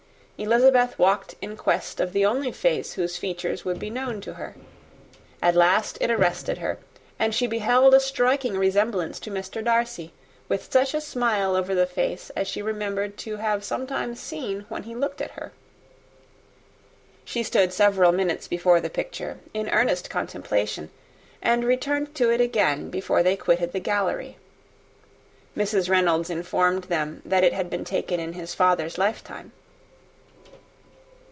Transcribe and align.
Elizabeth 0.43 0.97
walked 0.97 1.35
on 1.43 1.51
in 1.51 1.55
quest 1.55 1.99
of 1.99 2.13
the 2.13 2.25
only 2.25 2.51
face 2.51 2.93
whose 2.93 3.15
features 3.15 3.63
would 3.63 3.77
be 3.77 3.91
known 3.91 4.19
to 4.19 4.33
her. 4.33 4.55
At 5.39 5.53
last 5.53 5.99
it 6.01 6.09
arrested 6.09 6.57
her 6.57 6.79
and 7.19 7.35
she 7.35 7.45
beheld 7.45 7.93
a 7.93 7.99
striking 7.99 8.57
resemblance 8.57 9.19
of 9.19 9.33
Mr. 9.33 9.63
Darcy, 9.63 10.13
with 10.49 10.71
such 10.73 10.95
a 10.95 10.99
smile 10.99 11.55
over 11.55 11.75
the 11.75 11.85
face, 11.85 12.31
as 12.31 12.47
she 12.47 12.59
remembered 12.63 13.17
to 13.17 13.35
have 13.37 13.63
sometimes 13.63 14.19
seen, 14.19 14.65
when 14.67 14.81
he 14.81 14.95
looked 14.95 15.21
at 15.21 15.29
her. 15.33 15.51
She 17.23 17.43
stood 17.43 17.71
several 17.71 18.11
minutes 18.11 18.47
before 18.47 18.81
the 18.81 18.89
picture, 18.89 19.37
in 19.53 19.69
earnest 19.69 20.09
contemplation, 20.09 20.89
and 21.39 21.63
returned 21.63 22.15
to 22.15 22.31
it 22.31 22.41
again 22.41 22.89
before 22.89 23.21
they 23.21 23.37
quitted 23.37 23.73
the 23.73 23.79
gallery. 23.79 24.37
Mrs. 25.55 25.87
Reynolds 25.87 26.31
informed 26.31 26.85
them, 26.85 27.21
that 27.25 27.43
it 27.43 27.53
had 27.53 27.69
been 27.69 27.85
taken 27.85 28.19
in 28.19 28.33
his 28.33 28.55
father's 28.55 28.97
lifetime. 28.97 29.51